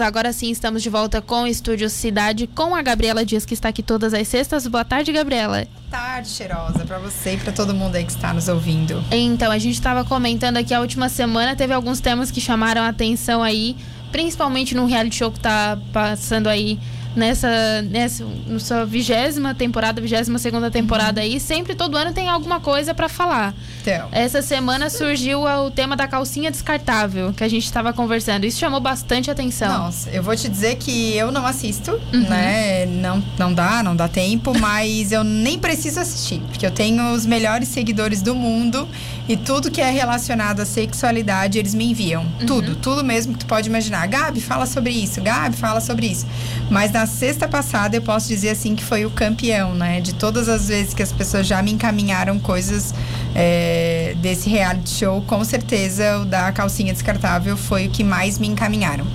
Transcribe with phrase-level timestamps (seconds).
[0.00, 3.68] Agora sim, estamos de volta com o Estúdio Cidade, com a Gabriela Dias, que está
[3.68, 4.66] aqui todas as sextas.
[4.66, 5.56] Boa tarde, Gabriela.
[5.58, 9.04] Boa tarde, cheirosa, para você e para todo mundo aí que está nos ouvindo.
[9.10, 12.88] Então, a gente estava comentando aqui a última semana, teve alguns temas que chamaram a
[12.88, 13.76] atenção aí,
[14.10, 16.80] principalmente no reality show que está passando aí
[17.14, 18.24] nessa, nessa
[18.58, 23.54] sua vigésima temporada, vigésima segunda temporada aí, sempre todo ano tem alguma coisa para falar.
[23.82, 24.08] Então.
[24.12, 28.44] Essa semana surgiu o tema da calcinha descartável, que a gente estava conversando.
[28.44, 29.84] Isso chamou bastante atenção.
[29.84, 32.28] Nossa, eu vou te dizer que eu não assisto, uhum.
[32.28, 32.86] né?
[32.86, 37.26] Não, não dá, não dá tempo, mas eu nem preciso assistir, porque eu tenho os
[37.26, 38.88] melhores seguidores do mundo
[39.28, 42.22] e tudo que é relacionado à sexualidade, eles me enviam.
[42.22, 42.46] Uhum.
[42.46, 44.06] Tudo, tudo mesmo que tu pode imaginar.
[44.06, 45.20] Gabi, fala sobre isso.
[45.20, 46.26] Gabi, fala sobre isso.
[46.70, 50.00] Mas na sexta passada eu posso dizer assim que foi o campeão, né?
[50.00, 52.94] De todas as vezes que as pessoas já me encaminharam coisas
[53.34, 58.48] é, desse reality show, com certeza o da calcinha descartável foi o que mais me
[58.48, 59.06] encaminharam.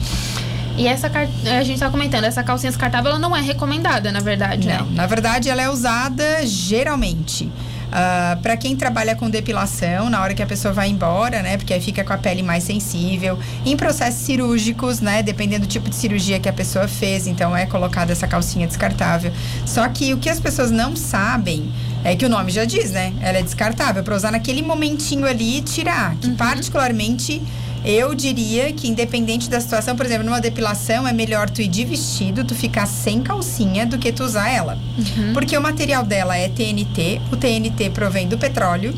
[0.78, 4.68] E essa a gente está comentando, essa calcinha descartável ela não é recomendada, na verdade,
[4.68, 4.92] não, né?
[4.96, 7.52] Na verdade, ela é usada geralmente
[7.90, 11.58] Uh, ah, para quem trabalha com depilação, na hora que a pessoa vai embora, né?
[11.58, 13.38] Porque aí fica com a pele mais sensível.
[13.66, 15.23] Em processos cirúrgicos, né?
[15.23, 19.31] Dependendo do tipo de cirurgia que a pessoa fez, então é colocada essa calcinha descartável.
[19.66, 21.72] Só que o que as pessoas não sabem
[22.04, 23.14] é que o nome já diz, né?
[23.22, 26.16] Ela é descartável para usar naquele momentinho ali e tirar.
[26.16, 26.36] Que uhum.
[26.36, 27.42] particularmente
[27.83, 31.85] eu diria que independente da situação, por exemplo, numa depilação é melhor tu ir de
[31.85, 34.77] vestido, tu ficar sem calcinha do que tu usar ela.
[34.97, 35.33] Uhum.
[35.33, 38.94] Porque o material dela é TNT, o TNT provém do petróleo.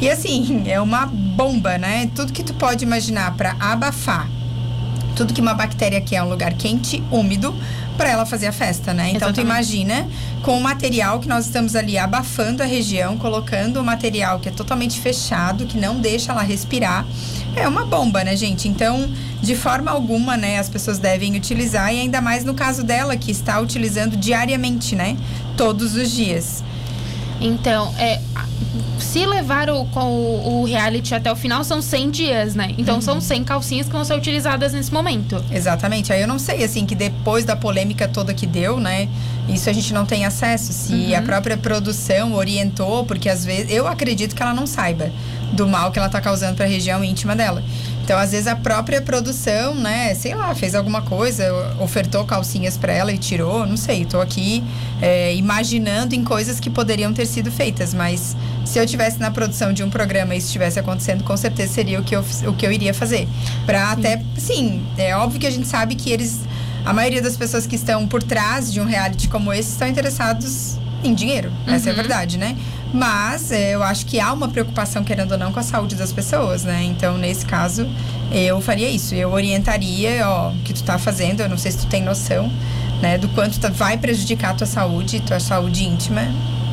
[0.00, 2.10] E assim, é uma bomba, né?
[2.14, 4.28] Tudo que tu pode imaginar para abafar
[5.14, 7.54] tudo que uma bactéria quer é um lugar quente, úmido,
[7.96, 9.10] para ela fazer a festa, né?
[9.10, 9.36] Então Exatamente.
[9.36, 10.08] tu imagina
[10.42, 14.52] com o material que nós estamos ali abafando a região, colocando o material que é
[14.52, 17.06] totalmente fechado, que não deixa ela respirar.
[17.56, 18.68] É uma bomba, né, gente?
[18.68, 19.08] Então,
[19.40, 23.30] de forma alguma, né, as pessoas devem utilizar e ainda mais no caso dela que
[23.30, 25.16] está utilizando diariamente, né?
[25.56, 26.64] Todos os dias.
[27.40, 28.20] Então, é,
[28.98, 32.74] se levar o, com o, o, reality até o final, são 100 dias, né?
[32.78, 33.00] Então, uhum.
[33.00, 35.42] são 100 calcinhas que vão ser utilizadas nesse momento.
[35.50, 36.12] Exatamente.
[36.12, 39.08] Aí eu não sei, assim, que depois da polêmica toda que deu, né?
[39.48, 40.72] Isso a gente não tem acesso.
[40.72, 41.18] Se uhum.
[41.18, 43.70] a própria produção orientou, porque às vezes...
[43.70, 45.10] Eu acredito que ela não saiba
[45.52, 47.62] do mal que ela está causando para a região íntima dela.
[48.04, 52.92] Então, às vezes, a própria produção, né, sei lá, fez alguma coisa, ofertou calcinhas para
[52.92, 54.02] ela e tirou, não sei.
[54.02, 54.62] Estou aqui
[55.00, 59.72] é, imaginando em coisas que poderiam ter sido feitas, mas se eu tivesse na produção
[59.72, 62.66] de um programa e isso estivesse acontecendo, com certeza seria o que eu, o que
[62.66, 63.26] eu iria fazer.
[63.64, 66.40] Para até, sim, é óbvio que a gente sabe que eles,
[66.84, 70.76] a maioria das pessoas que estão por trás de um reality como esse estão interessados
[71.02, 71.50] em dinheiro.
[71.66, 71.72] Uhum.
[71.72, 72.02] Essa é a uhum.
[72.02, 72.54] verdade, né?
[72.94, 76.12] Mas é, eu acho que há uma preocupação, querendo ou não, com a saúde das
[76.12, 76.84] pessoas, né?
[76.84, 77.88] Então, nesse caso,
[78.30, 79.16] eu faria isso.
[79.16, 82.48] Eu orientaria, ó, o que tu tá fazendo, eu não sei se tu tem noção,
[83.02, 86.22] né, do quanto tá, vai prejudicar a tua saúde, tua saúde íntima.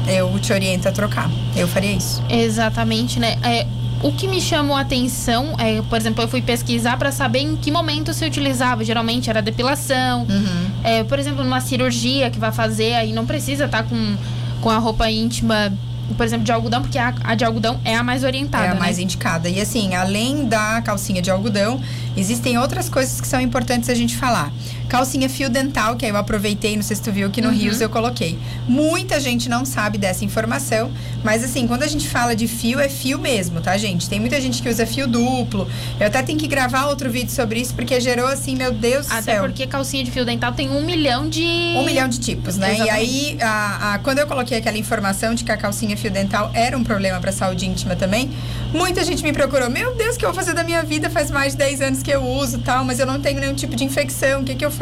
[0.08, 1.28] Eu te oriento a trocar.
[1.56, 2.24] Eu faria isso.
[2.30, 3.38] Exatamente, né?
[3.42, 3.66] É,
[4.03, 7.56] o que me chamou a atenção é, por exemplo, eu fui pesquisar para saber em
[7.56, 8.86] que momento se utilizava.
[8.86, 10.28] Geralmente era depilação.
[10.30, 10.70] Uhum.
[10.84, 14.16] É, por exemplo, numa cirurgia que vai fazer, aí não precisa estar tá com,
[14.62, 15.72] com a roupa íntima
[16.13, 18.66] por exemplo, de algodão, porque a, a de algodão é a mais orientada.
[18.66, 18.79] É a né?
[18.79, 19.49] mais indicada.
[19.49, 21.79] E assim, além da calcinha de algodão,
[22.16, 24.51] existem outras coisas que são importantes a gente falar.
[24.91, 27.56] Calcinha fio dental, que aí eu aproveitei, não sei se tu viu que no uhum.
[27.56, 28.38] Rios eu coloquei.
[28.68, 30.91] Muita gente não sabe dessa informação,
[31.24, 34.09] mas assim, quando a gente fala de fio, é fio mesmo, tá, gente?
[34.09, 35.66] Tem muita gente que usa fio duplo.
[35.97, 39.12] Eu até tenho que gravar outro vídeo sobre isso, porque gerou assim, meu Deus do
[39.12, 39.18] céu.
[39.18, 41.41] Até porque calcinha de fio dental tem um milhão de.
[41.78, 42.73] Um milhão de tipos, né?
[42.73, 42.90] Exatamente.
[42.90, 46.52] E aí, a, a, quando eu coloquei aquela informação de que a calcinha fio dental
[46.53, 48.29] era um problema para saúde íntima também,
[48.73, 49.69] muita gente me procurou.
[49.69, 51.09] Meu Deus, o que eu vou fazer da minha vida?
[51.09, 53.73] Faz mais de 10 anos que eu uso tal, mas eu não tenho nenhum tipo
[53.73, 54.41] de infecção.
[54.41, 54.81] O que, que eu faço?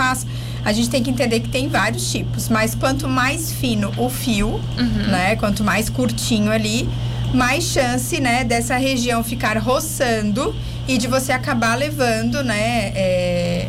[0.64, 4.50] A gente tem que entender que tem vários tipos, mas quanto mais fino o fio,
[4.50, 5.08] uhum.
[5.08, 5.36] né?
[5.36, 6.88] Quanto mais curtinho ali,
[7.34, 10.56] mais chance, né, dessa região ficar roçando
[10.88, 13.68] e de você acabar levando, né, é,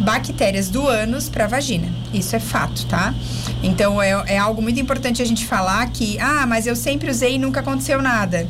[0.00, 1.88] bactérias do ânus para a vagina.
[2.12, 3.14] Isso é fato, tá?
[3.62, 7.34] Então é, é algo muito importante a gente falar que, ah, mas eu sempre usei
[7.34, 8.46] e nunca aconteceu nada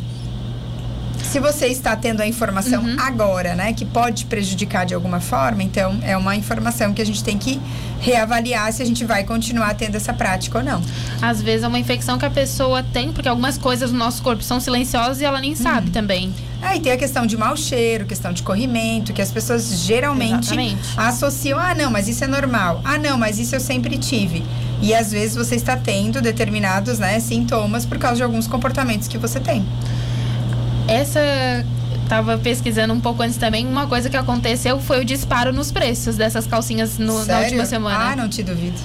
[1.28, 2.96] se você está tendo a informação uhum.
[2.98, 7.22] agora, né, que pode prejudicar de alguma forma, então é uma informação que a gente
[7.22, 7.60] tem que
[8.00, 10.80] reavaliar se a gente vai continuar tendo essa prática ou não.
[11.20, 14.42] Às vezes é uma infecção que a pessoa tem, porque algumas coisas no nosso corpo
[14.42, 15.92] são silenciosas e ela nem sabe uhum.
[15.92, 16.34] também.
[16.62, 20.46] É, e tem a questão de mau cheiro, questão de corrimento, que as pessoas geralmente
[20.46, 20.78] Exatamente.
[20.96, 22.80] associam, ah, não, mas isso é normal.
[22.84, 24.42] Ah, não, mas isso eu sempre tive.
[24.80, 29.18] E às vezes você está tendo determinados né, sintomas por causa de alguns comportamentos que
[29.18, 29.64] você tem
[30.88, 31.20] essa
[32.08, 33.66] tava pesquisando um pouco antes também.
[33.66, 38.12] Uma coisa que aconteceu foi o disparo nos preços dessas calcinhas no, na última semana.
[38.12, 38.78] Ah, não te duvido.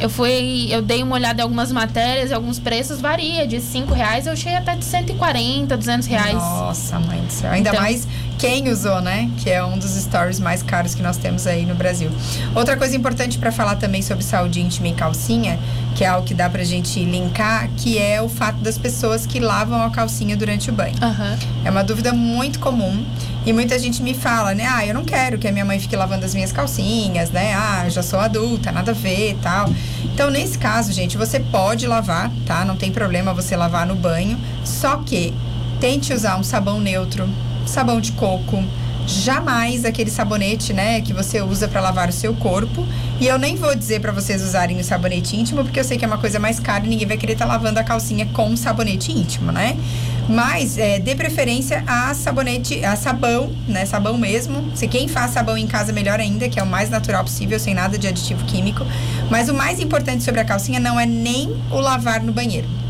[0.00, 3.92] eu fui, eu dei uma olhada em algumas matérias e alguns preços varia de 5
[3.92, 6.34] reais, eu cheguei até de 140, 200 reais.
[6.34, 7.50] Nossa, mãe do céu.
[7.50, 8.08] Ainda então, mais
[8.42, 9.30] quem usou, né?
[9.38, 12.10] Que é um dos stories mais caros que nós temos aí no Brasil.
[12.56, 15.60] Outra coisa importante para falar também sobre saúde íntima e calcinha,
[15.94, 19.38] que é algo que dá pra gente linkar, que é o fato das pessoas que
[19.38, 20.96] lavam a calcinha durante o banho.
[21.00, 21.38] Uhum.
[21.64, 23.06] É uma dúvida muito comum
[23.46, 24.66] e muita gente me fala, né?
[24.68, 27.54] Ah, eu não quero que a minha mãe fique lavando as minhas calcinhas, né?
[27.54, 29.70] Ah, já sou adulta, nada a ver tal.
[30.02, 32.64] Então, nesse caso, gente, você pode lavar, tá?
[32.64, 34.36] Não tem problema você lavar no banho.
[34.64, 35.32] Só que
[35.78, 37.28] tente usar um sabão neutro,
[37.66, 38.62] sabão de coco,
[39.06, 42.86] jamais aquele sabonete, né, que você usa para lavar o seu corpo.
[43.20, 46.04] E eu nem vou dizer para vocês usarem o sabonete íntimo, porque eu sei que
[46.04, 48.56] é uma coisa mais cara e ninguém vai querer estar tá lavando a calcinha com
[48.56, 49.76] sabonete íntimo, né?
[50.28, 53.84] Mas é, dê preferência a sabonete, a sabão, né?
[53.84, 54.70] Sabão mesmo.
[54.74, 57.74] Se quem faz sabão em casa, melhor ainda, que é o mais natural possível, sem
[57.74, 58.86] nada de aditivo químico.
[59.30, 62.81] Mas o mais importante sobre a calcinha não é nem o lavar no banheiro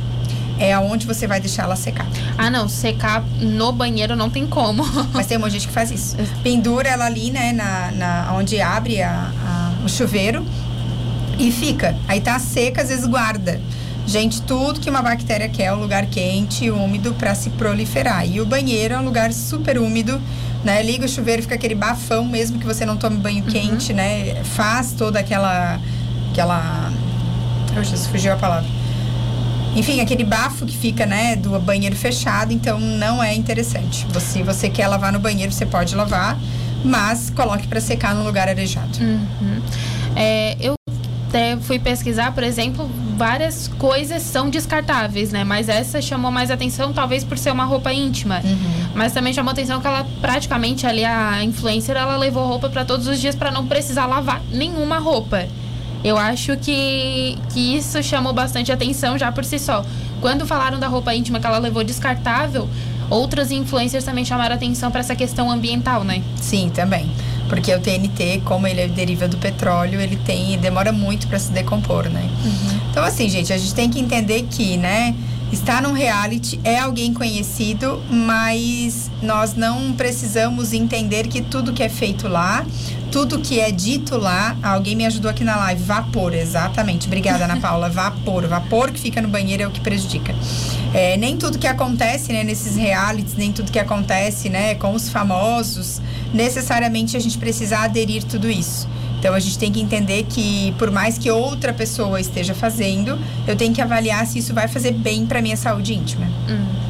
[0.63, 2.07] é aonde você vai deixar ela secar.
[2.39, 4.85] Ah, não, secar no banheiro não tem como.
[5.13, 6.17] Mas tem um monte de gente que faz isso.
[6.43, 10.47] Pendura ela ali, né, na, na onde abre a, a, o chuveiro
[11.39, 11.97] e fica.
[12.07, 13.61] Aí tá seca, às vezes guarda.
[14.07, 18.29] Gente, tudo que uma bactéria quer é um lugar quente e úmido para se proliferar.
[18.29, 20.21] E o banheiro é um lugar super úmido,
[20.65, 20.83] né?
[20.83, 23.51] Liga o chuveiro, fica aquele bafão mesmo que você não tome banho uhum.
[23.51, 24.43] quente, né?
[24.45, 25.81] Faz toda aquela
[26.31, 26.93] aquela
[27.79, 28.82] Oxe, fugiu a palavra
[29.75, 34.07] enfim, aquele bafo que fica, né, do banheiro fechado, então não é interessante.
[34.21, 36.39] Se você quer lavar no banheiro, você pode lavar,
[36.85, 38.99] mas coloque para secar no lugar arejado.
[39.01, 39.63] Uhum.
[40.15, 40.75] É, eu
[41.29, 45.45] até fui pesquisar, por exemplo, várias coisas são descartáveis, né?
[45.45, 48.43] Mas essa chamou mais atenção, talvez por ser uma roupa íntima.
[48.45, 48.89] Uhum.
[48.95, 53.07] Mas também chamou atenção que ela praticamente ali a influencer, ela levou roupa para todos
[53.07, 55.47] os dias para não precisar lavar nenhuma roupa.
[56.05, 59.85] Eu acho que, que isso chamou bastante atenção já por si só.
[60.21, 62.69] Quando falaram da roupa íntima que ela levou descartável,
[63.09, 66.23] outras influencers também chamaram atenção para essa questão ambiental, né?
[66.37, 67.11] Sim, também.
[67.49, 72.09] Porque o TNT, como ele deriva do petróleo, ele tem demora muito para se decompor,
[72.09, 72.29] né?
[72.45, 72.81] Uhum.
[72.91, 75.15] Então assim, gente, a gente tem que entender que, né,
[75.53, 81.91] Está num reality, é alguém conhecido, mas nós não precisamos entender que tudo que é
[81.91, 82.65] feito lá,
[83.11, 87.07] tudo que é dito lá, alguém me ajudou aqui na live, vapor, exatamente.
[87.07, 87.91] Obrigada, Ana Paula.
[87.93, 90.35] Vapor, vapor que fica no banheiro é o que prejudica.
[90.95, 95.11] É, nem tudo que acontece né, nesses realities, nem tudo que acontece né, com os
[95.11, 96.01] famosos,
[96.33, 98.89] necessariamente a gente precisa aderir tudo isso.
[99.23, 103.17] Então a gente tem que entender que por mais que outra pessoa esteja fazendo,
[103.47, 106.27] eu tenho que avaliar se isso vai fazer bem para minha saúde íntima.
[106.49, 106.83] Uhum.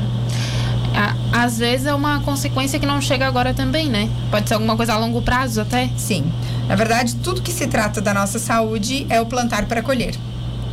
[1.31, 4.09] Às vezes é uma consequência que não chega agora também, né?
[4.31, 5.91] Pode ser alguma coisa a longo prazo até.
[5.95, 6.25] Sim.
[6.67, 10.15] Na verdade, tudo que se trata da nossa saúde é o plantar para colher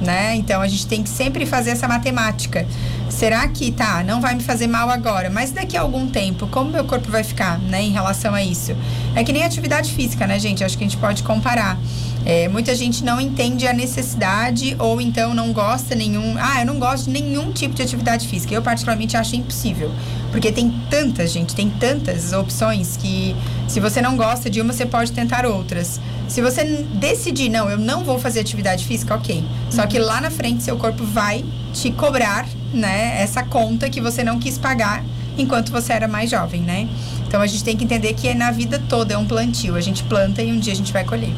[0.01, 0.35] né?
[0.35, 2.65] Então a gente tem que sempre fazer essa matemática.
[3.09, 6.69] Será que tá, não vai me fazer mal agora, mas daqui a algum tempo, como
[6.69, 8.75] meu corpo vai ficar, né, em relação a isso?
[9.15, 10.63] É que nem atividade física, né, gente?
[10.63, 11.77] Acho que a gente pode comparar.
[12.25, 16.35] É, muita gente não entende a necessidade ou então não gosta nenhum.
[16.37, 18.53] Ah, eu não gosto de nenhum tipo de atividade física.
[18.53, 19.91] Eu, particularmente, acho impossível.
[20.31, 23.35] Porque tem tantas, gente, tem tantas opções que
[23.67, 25.99] se você não gosta de uma, você pode tentar outras.
[26.27, 26.63] Se você
[26.93, 29.43] decidir, não, eu não vou fazer atividade física, ok.
[29.71, 34.23] Só que lá na frente, seu corpo vai te cobrar, né, essa conta que você
[34.23, 35.03] não quis pagar
[35.37, 36.87] enquanto você era mais jovem, né?
[37.27, 39.75] Então a gente tem que entender que na vida toda é um plantio.
[39.75, 41.33] A gente planta e um dia a gente vai colher.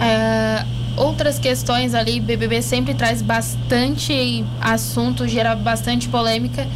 [0.00, 0.64] É,
[0.96, 6.66] outras questões ali, BBB sempre traz bastante assunto, gera bastante polêmica.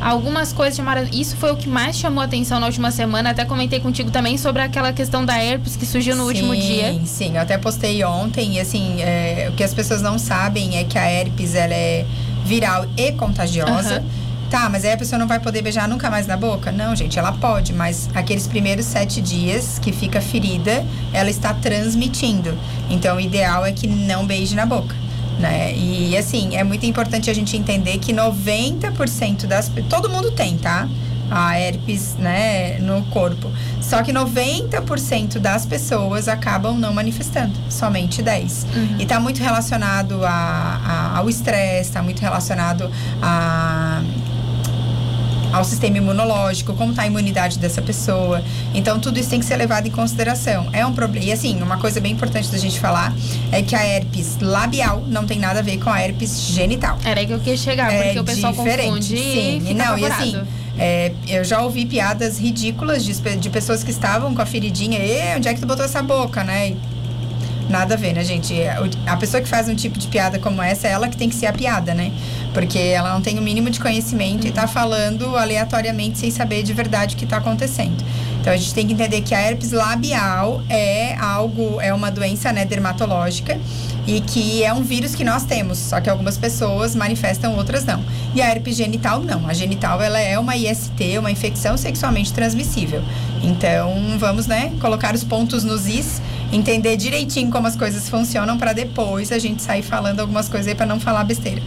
[0.00, 1.08] Algumas coisas chamaram.
[1.12, 3.30] Isso foi o que mais chamou atenção na última semana.
[3.30, 6.92] Até comentei contigo também sobre aquela questão da herpes que surgiu no sim, último dia.
[6.92, 7.34] Sim, sim.
[7.34, 8.54] Eu até postei ontem.
[8.54, 12.06] E assim, é, o que as pessoas não sabem é que a herpes ela é
[12.44, 13.98] viral e contagiosa.
[13.98, 14.27] Uhum.
[14.50, 16.72] Tá, mas aí a pessoa não vai poder beijar nunca mais na boca?
[16.72, 22.56] Não, gente, ela pode, mas aqueles primeiros sete dias que fica ferida, ela está transmitindo.
[22.88, 24.96] Então, o ideal é que não beije na boca.
[25.38, 25.72] Né?
[25.76, 30.88] E assim, é muito importante a gente entender que 90% das todo mundo tem, tá?
[31.30, 33.52] A herpes, né, no corpo.
[33.82, 38.66] Só que 90% das pessoas acabam não manifestando, somente 10.
[38.74, 38.96] Uhum.
[38.98, 42.90] E está muito relacionado a, a, ao estresse, está muito relacionado
[43.22, 44.02] a
[45.52, 48.42] ao sistema imunológico, como está a imunidade dessa pessoa.
[48.74, 50.68] Então, tudo isso tem que ser levado em consideração.
[50.72, 51.26] É um problema.
[51.26, 53.12] E assim, uma coisa bem importante da gente falar
[53.50, 56.98] é que a herpes labial não tem nada a ver com a herpes genital.
[57.04, 59.62] Era aí que eu queria chegar, porque é o pessoal diferente, confunde sim.
[59.66, 60.40] E não, e assim,
[60.78, 64.98] é, eu já ouvi piadas ridículas de, de pessoas que estavam com a feridinha.
[64.98, 66.76] E onde é que tu botou essa boca, né?
[67.68, 68.58] Nada a ver, né, gente?
[68.58, 71.28] É, a pessoa que faz um tipo de piada como essa é ela que tem
[71.28, 72.10] que ser a piada, né?
[72.54, 74.48] Porque ela não tem o mínimo de conhecimento uhum.
[74.48, 78.02] e tá falando aleatoriamente sem saber de verdade o que está acontecendo.
[78.40, 82.50] Então a gente tem que entender que a herpes labial é algo, é uma doença
[82.52, 83.60] né, dermatológica
[84.06, 88.02] e que é um vírus que nós temos, só que algumas pessoas manifestam, outras não.
[88.34, 89.46] E a herpes genital não.
[89.46, 93.02] A genital ela é uma IST, uma infecção sexualmente transmissível.
[93.42, 98.72] Então vamos, né, colocar os pontos nos is, entender direitinho como as coisas funcionam para
[98.72, 101.62] depois a gente sair falando algumas coisas aí para não falar besteira.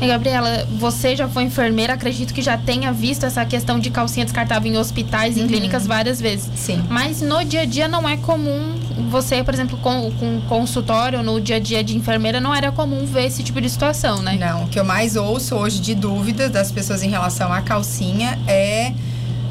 [0.00, 4.26] E Gabriela, você já foi enfermeira, acredito que já tenha visto essa questão de calcinha
[4.26, 5.46] descartável em hospitais, em uhum.
[5.46, 6.50] clínicas várias vezes.
[6.56, 6.82] Sim.
[6.90, 8.74] Mas no dia a dia não é comum
[9.08, 13.06] você, por exemplo, com, com consultório, no dia a dia de enfermeira, não era comum
[13.06, 14.36] ver esse tipo de situação, né?
[14.40, 18.38] Não, o que eu mais ouço hoje de dúvidas das pessoas em relação à calcinha
[18.48, 18.92] é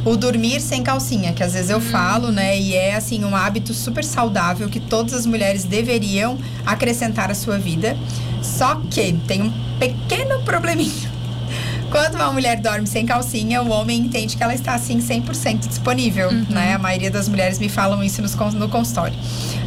[0.03, 1.81] o dormir sem calcinha, que às vezes eu hum.
[1.81, 2.57] falo, né?
[2.57, 7.57] E é assim um hábito super saudável que todas as mulheres deveriam acrescentar à sua
[7.57, 7.97] vida.
[8.41, 11.11] Só que tem um pequeno probleminha.
[11.91, 16.29] Quando uma mulher dorme sem calcinha, o homem entende que ela está assim 100% disponível,
[16.29, 16.45] uhum.
[16.49, 16.73] né?
[16.73, 18.21] A maioria das mulheres me falam isso
[18.53, 19.15] no consultório.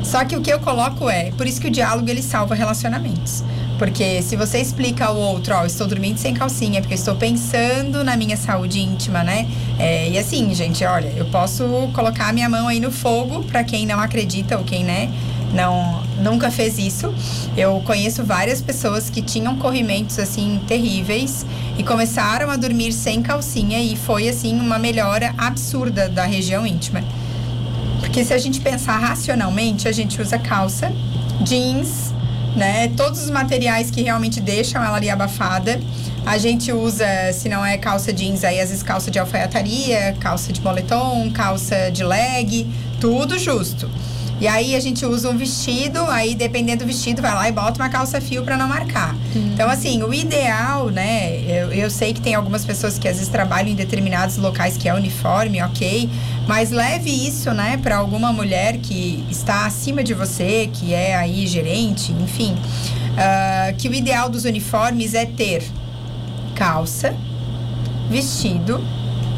[0.04, 3.42] Só que o que eu coloco é, por isso que o diálogo ele salva relacionamentos.
[3.78, 8.16] Porque se você explica ao outro, ó, estou dormindo sem calcinha, porque estou pensando na
[8.16, 9.48] minha saúde íntima, né?
[9.78, 13.64] É, e assim, gente, olha, eu posso colocar a minha mão aí no fogo para
[13.64, 15.10] quem não acredita ou quem, né?
[15.54, 17.14] não nunca fez isso.
[17.56, 21.46] Eu conheço várias pessoas que tinham corrimentos assim terríveis
[21.78, 27.02] e começaram a dormir sem calcinha e foi assim uma melhora absurda da região íntima.
[28.14, 30.92] Porque se a gente pensar racionalmente, a gente usa calça,
[31.40, 32.14] jeans,
[32.54, 35.80] né, todos os materiais que realmente deixam ela ali abafada.
[36.24, 40.52] A gente usa, se não é calça jeans, aí às vezes calça de alfaiataria, calça
[40.52, 42.68] de moletom, calça de leg,
[43.00, 43.90] tudo justo.
[44.40, 47.80] E aí a gente usa um vestido, aí dependendo do vestido, vai lá e bota
[47.80, 49.14] uma calça fio para não marcar.
[49.14, 49.52] Uhum.
[49.54, 51.40] Então, assim, o ideal, né?
[51.42, 54.88] Eu, eu sei que tem algumas pessoas que às vezes trabalham em determinados locais que
[54.88, 56.10] é uniforme, ok.
[56.48, 61.46] Mas leve isso, né, para alguma mulher que está acima de você, que é aí
[61.46, 62.54] gerente, enfim.
[62.54, 65.62] Uh, que o ideal dos uniformes é ter
[66.54, 67.14] calça,
[68.10, 68.82] vestido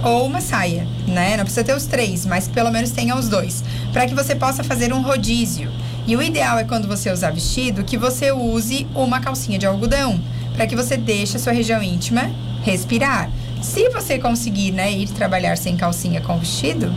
[0.07, 1.37] ou uma saia, né?
[1.37, 4.63] Não precisa ter os três, mas pelo menos tenha os dois, para que você possa
[4.63, 5.71] fazer um rodízio.
[6.07, 10.21] E o ideal é quando você usar vestido que você use uma calcinha de algodão,
[10.55, 12.31] para que você deixe a sua região íntima
[12.63, 13.31] respirar.
[13.61, 16.93] Se você conseguir, né, ir trabalhar sem calcinha com vestido,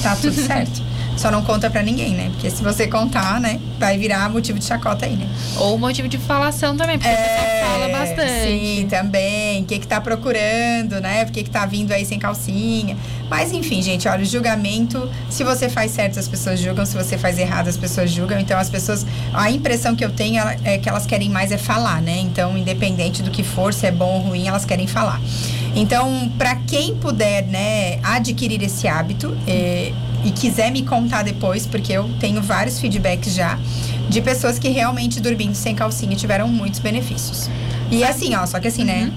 [0.00, 0.80] tá tudo certo.
[1.18, 2.30] Só não conta para ninguém, né?
[2.30, 5.28] Porque se você contar, né, vai virar motivo de chacota aí, né?
[5.56, 8.42] Ou motivo de falação também, porque é, fala bastante.
[8.42, 9.62] Sim, também.
[9.62, 11.24] O que que tá procurando, né?
[11.24, 12.96] Por que que tá vindo aí sem calcinha?
[13.28, 17.18] Mas enfim, gente, olha, o julgamento, se você faz certo, as pessoas julgam, se você
[17.18, 18.38] faz errado, as pessoas julgam.
[18.38, 22.00] Então as pessoas, a impressão que eu tenho é que elas querem mais é falar,
[22.00, 22.18] né?
[22.20, 25.20] Então, independente do que for, se é bom ou ruim, elas querem falar.
[25.74, 29.92] Então, para quem puder, né, adquirir esse hábito, é,
[30.24, 33.58] e quiser me contar depois, porque eu tenho vários feedbacks já
[34.08, 37.48] de pessoas que realmente dormindo sem calcinha tiveram muitos benefícios.
[37.90, 39.02] E assim, ó, só que assim, né?
[39.02, 39.06] uhum.
[39.06, 39.12] né?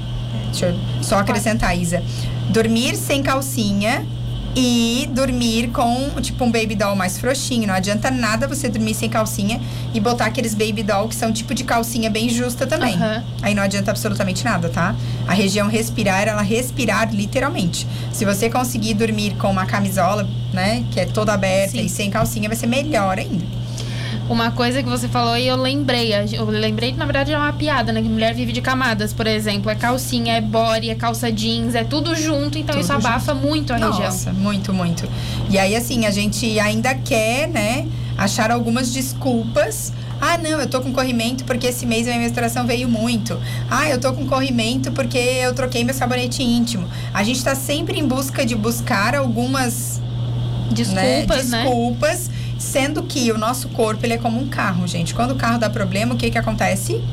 [0.51, 2.03] Deixa eu só acrescentar, Isa.
[2.49, 4.05] Dormir sem calcinha
[4.55, 7.67] e dormir com, tipo, um baby doll mais frouxinho.
[7.67, 9.61] Não adianta nada você dormir sem calcinha
[9.93, 12.95] e botar aqueles baby doll que são tipo de calcinha bem justa também.
[12.95, 13.23] Uhum.
[13.41, 14.95] Aí não adianta absolutamente nada, tá?
[15.27, 17.87] A região respirar, ela respirar literalmente.
[18.11, 21.85] Se você conseguir dormir com uma camisola, né, que é toda aberta Sim.
[21.85, 23.60] e sem calcinha, vai ser melhor ainda.
[24.29, 26.13] Uma coisa que você falou e eu lembrei.
[26.33, 28.01] Eu lembrei que, na verdade, é uma piada, né?
[28.01, 29.69] Que mulher vive de camadas, por exemplo.
[29.69, 32.57] É calcinha, é body, é calça jeans, é tudo junto.
[32.57, 33.47] Então, tudo isso abafa junto.
[33.47, 34.11] muito a Nossa, região.
[34.11, 35.09] Nossa, muito, muito.
[35.49, 37.87] E aí, assim, a gente ainda quer, né?
[38.17, 42.67] Achar algumas desculpas ah, não, eu tô com corrimento porque esse mês a minha menstruação
[42.67, 43.41] veio muito.
[43.67, 46.87] Ah, eu tô com corrimento porque eu troquei meu sabonete íntimo.
[47.11, 49.99] A gente tá sempre em busca de buscar algumas
[50.71, 51.63] desculpas, né?
[51.63, 52.27] Desculpas.
[52.27, 52.35] Né?
[52.61, 55.15] Sendo que o nosso corpo ele é como um carro, gente.
[55.15, 57.03] Quando o carro dá problema, o que que acontece?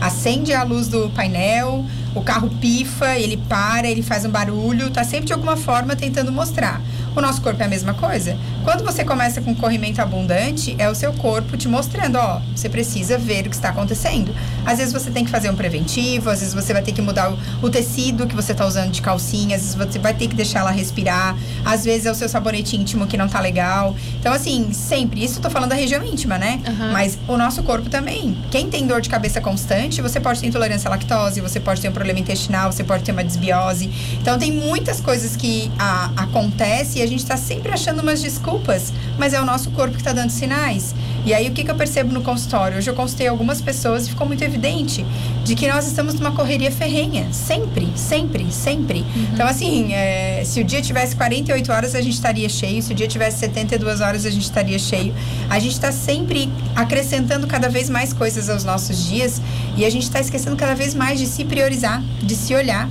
[0.00, 1.84] Acende a luz do painel,
[2.14, 6.32] o carro pifa, ele para, ele faz um barulho, tá sempre de alguma forma tentando
[6.32, 6.80] mostrar.
[7.16, 8.36] O nosso corpo é a mesma coisa.
[8.64, 13.16] Quando você começa com corrimento abundante, é o seu corpo te mostrando, ó, você precisa
[13.16, 14.34] ver o que está acontecendo.
[14.66, 17.30] Às vezes você tem que fazer um preventivo, às vezes você vai ter que mudar
[17.30, 20.34] o, o tecido que você está usando de calcinha, às vezes você vai ter que
[20.34, 23.94] deixar ela respirar, às vezes é o seu sabonete íntimo que não tá legal.
[24.18, 26.60] Então, assim, sempre, isso eu tô falando da região íntima, né?
[26.66, 26.92] Uhum.
[26.92, 28.36] Mas o nosso corpo também.
[28.50, 31.88] Quem tem dor de cabeça constante, você pode ter intolerância à lactose, você pode ter
[31.88, 33.88] um problema intestinal, você pode ter uma desbiose.
[34.20, 38.92] Então, tem muitas coisas que a, acontecem e a gente está sempre achando umas desculpas,
[39.18, 40.94] mas é o nosso corpo que está dando sinais.
[41.24, 42.76] E aí, o que, que eu percebo no consultório?
[42.76, 45.04] Hoje eu consultei algumas pessoas e ficou muito evidente
[45.42, 47.32] de que nós estamos numa correria ferrenha.
[47.32, 49.00] Sempre, sempre, sempre.
[49.00, 49.28] Uhum.
[49.32, 52.82] Então, assim, é, se o dia tivesse 48 horas, a gente estaria cheio.
[52.82, 55.14] Se o dia tivesse 72 horas, a gente estaria cheio.
[55.48, 59.40] A gente está sempre acrescentando cada vez mais coisas aos nossos dias
[59.76, 62.88] e a gente está esquecendo cada vez mais de se priorizar, de se olhar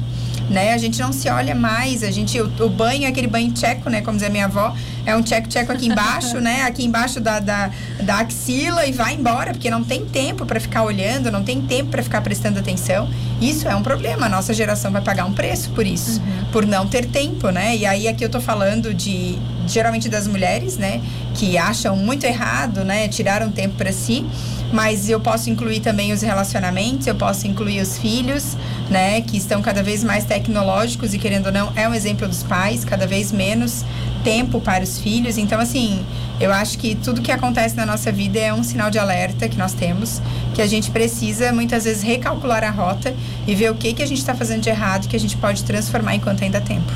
[0.50, 0.73] né?
[0.73, 4.01] A gente não se olha mais, a gente o, o banho, aquele banho tcheco, né?
[4.01, 6.63] Como diz a minha avó, é um tcheco tcheco aqui embaixo, né?
[6.63, 7.71] Aqui embaixo da, da,
[8.01, 11.91] da axila e vai embora, porque não tem tempo para ficar olhando, não tem tempo
[11.91, 13.09] para ficar prestando atenção.
[13.41, 16.45] Isso é um problema, a nossa geração vai pagar um preço por isso, uhum.
[16.51, 17.75] por não ter tempo, né?
[17.75, 21.01] E aí aqui eu tô falando de geralmente das mulheres, né,
[21.35, 24.25] que acham muito errado, né, tiraram tempo para si
[24.73, 28.57] mas eu posso incluir também os relacionamentos, eu posso incluir os filhos,
[28.89, 32.41] né, que estão cada vez mais tecnológicos e querendo ou não, é um exemplo dos
[32.41, 33.85] pais, cada vez menos
[34.23, 35.37] tempo para os filhos.
[35.37, 36.03] Então, assim,
[36.39, 39.57] eu acho que tudo que acontece na nossa vida é um sinal de alerta que
[39.57, 40.21] nós temos,
[40.55, 43.13] que a gente precisa muitas vezes recalcular a rota
[43.45, 45.63] e ver o que que a gente está fazendo de errado que a gente pode
[45.63, 46.91] transformar enquanto ainda há tempo.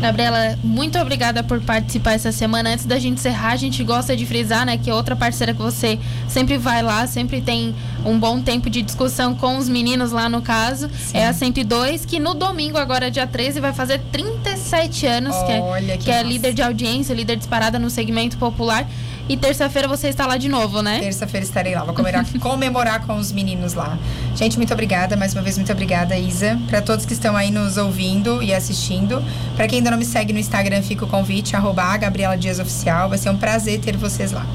[0.00, 2.70] Gabriela, muito obrigada por participar essa semana.
[2.70, 5.98] Antes da gente encerrar, a gente gosta de frisar, né, que outra parceira que você
[6.28, 7.74] sempre vai lá, sempre tem
[8.04, 11.18] um bom tempo de discussão com os meninos lá no caso, Sim.
[11.18, 15.92] é a 102, que no domingo, agora dia 13, vai fazer 37 anos, Olha, que
[15.92, 18.86] é, que, que é líder de audiência, líder disparada no segmento popular.
[19.28, 21.00] E terça-feira você está lá de novo, né?
[21.00, 21.82] Terça-feira estarei lá.
[21.84, 23.98] Vou comemorar, comemorar com os meninos lá.
[24.34, 25.16] Gente, muito obrigada.
[25.16, 26.58] Mais uma vez, muito obrigada, Isa.
[26.68, 29.22] Para todos que estão aí nos ouvindo e assistindo.
[29.56, 33.08] Para quem ainda não me segue no Instagram, fica o convite, arroba Gabriela Dias Oficial.
[33.08, 34.44] Vai ser um prazer ter vocês lá.